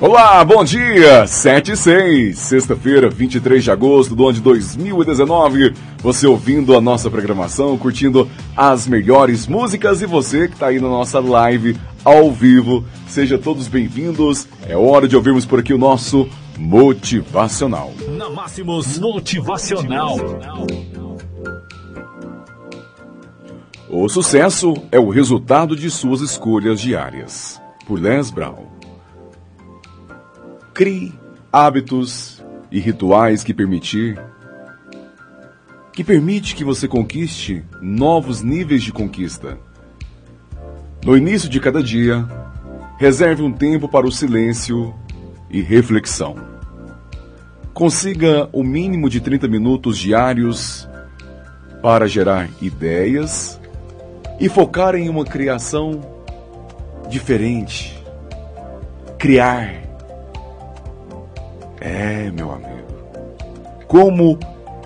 Olá, 0.00 0.42
bom 0.42 0.64
dia! 0.64 1.26
7 1.26 1.72
e 1.72 1.76
6, 1.76 2.38
sexta-feira, 2.38 3.10
23 3.10 3.62
de 3.62 3.70
agosto 3.70 4.16
do 4.16 4.24
ano 4.24 4.32
de 4.32 4.40
2019. 4.40 5.74
Você 5.98 6.26
ouvindo 6.26 6.74
a 6.74 6.80
nossa 6.80 7.10
programação, 7.10 7.76
curtindo 7.76 8.26
as 8.56 8.86
melhores 8.86 9.46
músicas 9.46 10.00
e 10.00 10.06
você 10.06 10.48
que 10.48 10.54
está 10.54 10.68
aí 10.68 10.80
na 10.80 10.88
nossa 10.88 11.20
live 11.20 11.76
ao 12.02 12.32
vivo. 12.32 12.82
Seja 13.06 13.36
todos 13.36 13.68
bem-vindos. 13.68 14.48
É 14.66 14.74
hora 14.74 15.06
de 15.06 15.16
ouvirmos 15.16 15.44
por 15.44 15.58
aqui 15.58 15.74
o 15.74 15.78
nosso 15.78 16.26
Motivacional. 16.56 17.92
Na 18.16 18.30
Máximos 18.30 18.98
Motivacional. 18.98 20.16
O 23.90 24.08
sucesso 24.08 24.72
é 24.90 24.98
o 24.98 25.10
resultado 25.10 25.76
de 25.76 25.90
suas 25.90 26.22
escolhas 26.22 26.80
diárias. 26.80 27.60
Por 27.86 28.00
Les 28.00 28.30
Brown. 28.30 28.79
Crie 30.80 31.12
hábitos 31.52 32.42
e 32.72 32.80
rituais 32.80 33.44
que 33.44 33.52
permitir 33.52 34.18
que 35.92 36.02
permite 36.02 36.54
que 36.54 36.64
você 36.64 36.88
conquiste 36.88 37.62
novos 37.82 38.40
níveis 38.40 38.82
de 38.82 38.90
conquista. 38.90 39.58
No 41.04 41.18
início 41.18 41.50
de 41.50 41.60
cada 41.60 41.82
dia, 41.82 42.26
reserve 42.96 43.42
um 43.42 43.52
tempo 43.52 43.90
para 43.90 44.06
o 44.06 44.10
silêncio 44.10 44.94
e 45.50 45.60
reflexão. 45.60 46.34
Consiga 47.74 48.48
o 48.50 48.64
mínimo 48.64 49.10
de 49.10 49.20
30 49.20 49.48
minutos 49.48 49.98
diários 49.98 50.88
para 51.82 52.08
gerar 52.08 52.48
ideias 52.58 53.60
e 54.40 54.48
focar 54.48 54.94
em 54.94 55.10
uma 55.10 55.26
criação 55.26 56.00
diferente. 57.10 58.02
Criar 59.18 59.89
é, 61.80 62.30
meu 62.30 62.52
amigo. 62.52 62.70
Como 63.86 64.38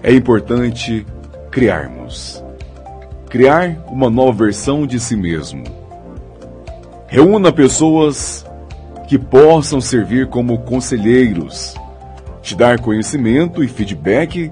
é 0.03 0.13
importante 0.13 1.07
criarmos. 1.51 2.43
Criar 3.29 3.85
uma 3.89 4.09
nova 4.09 4.45
versão 4.45 4.87
de 4.87 5.01
si 5.01 5.17
mesmo. 5.17 5.65
Reúna 7.07 7.53
pessoas 7.53 8.45
que 9.09 9.19
possam 9.19 9.81
servir 9.81 10.29
como 10.29 10.59
conselheiros, 10.63 11.75
te 12.43 12.55
dar 12.55 12.81
conhecimento 12.81 13.63
e 13.63 13.69
feedback 13.69 14.51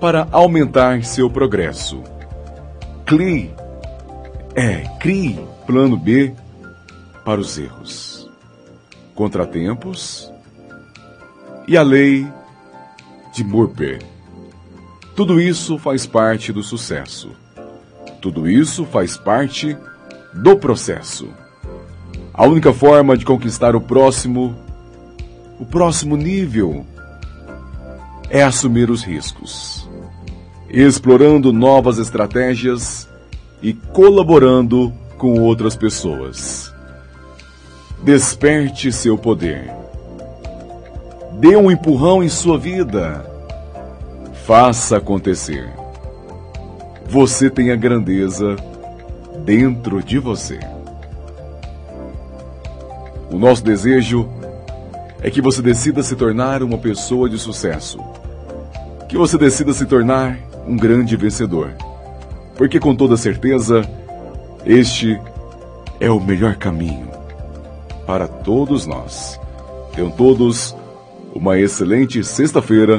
para 0.00 0.26
aumentar 0.32 1.04
seu 1.04 1.28
progresso. 1.28 2.02
Crie, 3.04 3.52
é, 4.54 4.84
crie 4.98 5.38
plano 5.66 5.96
B 5.96 6.32
para 7.24 7.40
os 7.40 7.58
erros. 7.58 8.28
Contratempos 9.14 10.32
e 11.70 11.76
a 11.76 11.82
lei 11.82 12.26
de 13.32 13.44
Murphy. 13.44 14.00
Tudo 15.14 15.40
isso 15.40 15.78
faz 15.78 16.04
parte 16.04 16.52
do 16.52 16.64
sucesso. 16.64 17.30
Tudo 18.20 18.50
isso 18.50 18.84
faz 18.84 19.16
parte 19.16 19.76
do 20.34 20.56
processo. 20.56 21.28
A 22.34 22.44
única 22.44 22.72
forma 22.72 23.16
de 23.16 23.24
conquistar 23.24 23.76
o 23.76 23.80
próximo, 23.80 24.52
o 25.60 25.64
próximo 25.64 26.16
nível, 26.16 26.84
é 28.28 28.42
assumir 28.42 28.90
os 28.90 29.04
riscos, 29.04 29.88
explorando 30.68 31.52
novas 31.52 31.98
estratégias 31.98 33.08
e 33.62 33.74
colaborando 33.74 34.92
com 35.16 35.38
outras 35.38 35.76
pessoas. 35.76 36.74
Desperte 38.02 38.90
seu 38.90 39.16
poder. 39.16 39.79
Dê 41.40 41.56
um 41.56 41.70
empurrão 41.70 42.22
em 42.22 42.28
sua 42.28 42.58
vida. 42.58 43.24
Faça 44.44 44.98
acontecer. 44.98 45.70
Você 47.06 47.48
tem 47.48 47.70
a 47.70 47.76
grandeza 47.76 48.56
dentro 49.42 50.02
de 50.02 50.18
você. 50.18 50.60
O 53.32 53.38
nosso 53.38 53.64
desejo 53.64 54.28
é 55.22 55.30
que 55.30 55.40
você 55.40 55.62
decida 55.62 56.02
se 56.02 56.14
tornar 56.14 56.62
uma 56.62 56.76
pessoa 56.76 57.26
de 57.26 57.38
sucesso. 57.38 57.98
Que 59.08 59.16
você 59.16 59.38
decida 59.38 59.72
se 59.72 59.86
tornar 59.86 60.38
um 60.66 60.76
grande 60.76 61.16
vencedor. 61.16 61.72
Porque 62.54 62.78
com 62.78 62.94
toda 62.94 63.16
certeza, 63.16 63.80
este 64.66 65.18
é 65.98 66.10
o 66.10 66.20
melhor 66.20 66.56
caminho 66.56 67.08
para 68.06 68.28
todos 68.28 68.86
nós. 68.86 69.40
Tenham 69.94 70.10
todos 70.10 70.76
uma 71.34 71.58
excelente 71.58 72.22
sexta-feira, 72.24 72.98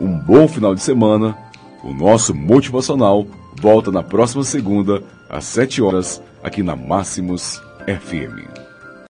um 0.00 0.18
bom 0.18 0.46
final 0.46 0.74
de 0.74 0.82
semana. 0.82 1.36
O 1.82 1.92
nosso 1.92 2.34
motivacional 2.34 3.26
volta 3.60 3.90
na 3.90 4.02
próxima 4.02 4.44
segunda, 4.44 5.02
às 5.28 5.44
7 5.44 5.82
horas, 5.82 6.22
aqui 6.42 6.62
na 6.62 6.76
Máximos 6.76 7.60
FM. 7.86 8.69